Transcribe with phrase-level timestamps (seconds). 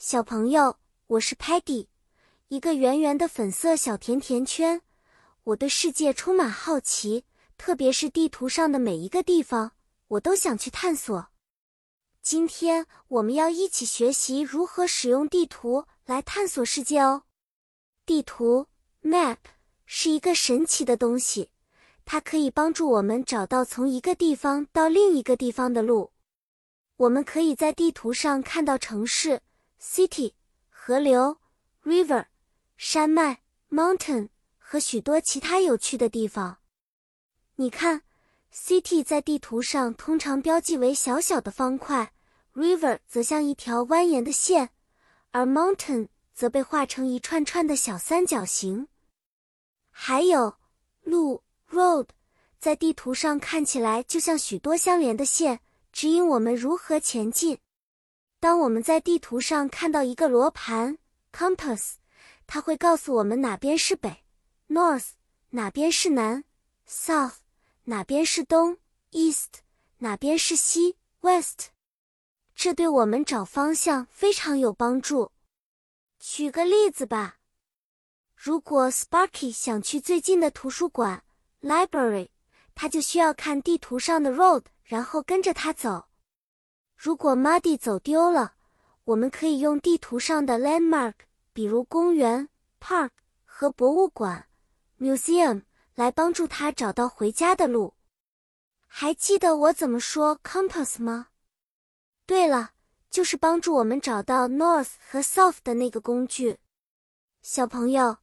[0.00, 0.76] 小朋友，
[1.08, 1.88] 我是 Patty，
[2.46, 4.80] 一个圆圆的粉色小甜甜圈。
[5.42, 7.24] 我对世界充满好奇，
[7.56, 9.72] 特别是地图上的每一个地方，
[10.06, 11.30] 我都想去探索。
[12.22, 17.24] 今天我们要一起学习如何使用地图来探索世界哦。
[18.06, 18.68] 地图
[19.02, 19.38] （map）
[19.84, 21.50] 是一个神奇的东西，
[22.04, 26.12] 它可以帮助我们找到从一个地方到另一个地方的路。
[26.98, 29.42] 我们可以在地图上看到城市。
[29.80, 30.34] City、
[30.68, 31.38] 河流、
[31.84, 32.26] River、
[32.76, 34.28] 山脉 Mountain
[34.58, 36.58] 和许多其他有趣的地方。
[37.56, 38.02] 你看
[38.52, 42.12] ，City 在地图上通常标记为小小的方块
[42.54, 44.70] ，River 则像一条蜿蜒的线，
[45.30, 48.88] 而 Mountain 则被画成一串串的小三角形。
[49.90, 50.56] 还有
[51.02, 52.08] 路 Road
[52.58, 55.60] 在地图上看起来就像许多相连的线，
[55.92, 57.58] 指引我们如何前进。
[58.40, 60.98] 当我们在地图上看到一个罗盘
[61.32, 61.94] （compass），
[62.46, 64.24] 它会告诉我们哪边是北
[64.68, 65.10] （north），
[65.50, 66.44] 哪边是南
[66.88, 67.38] （south），
[67.84, 68.78] 哪边是东
[69.10, 69.60] （east），
[69.98, 71.70] 哪边是西 （west）。
[72.54, 75.32] 这对我们找方向非常有帮助。
[76.18, 77.38] 举个例子吧，
[78.34, 81.24] 如果 Sparky 想去最近的图书馆
[81.60, 82.28] （library），
[82.74, 86.07] 他就需要看地图上的 road，然后跟着它走。
[87.00, 88.54] 如果 Muddy 走丢了，
[89.04, 91.14] 我们可以用地图上的 landmark，
[91.52, 92.48] 比如公园
[92.80, 93.10] park
[93.44, 94.48] 和博物馆
[94.98, 95.62] museum
[95.94, 97.94] 来帮助他找到回家的路。
[98.88, 101.28] 还记得我怎么说 compass 吗？
[102.26, 102.72] 对了，
[103.08, 106.58] 就是帮助我们找到 north 和 south 的那个工具。
[107.42, 108.16] 小朋友，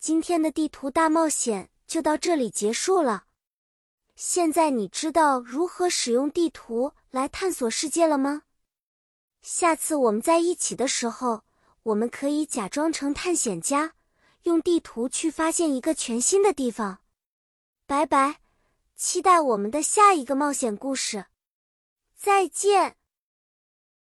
[0.00, 3.26] 今天的地图大冒险就到这里结束了。
[4.16, 8.42] 现在你知道如何使用地图来探索世界了吗？
[9.42, 11.44] 下次我们在一起的时候，
[11.82, 13.92] 我们可以假装成探险家，
[14.44, 16.98] 用地图去发现一个全新的地方。
[17.86, 18.40] 拜拜，
[18.96, 21.26] 期待我们的下一个冒险故事。
[22.16, 22.96] 再见。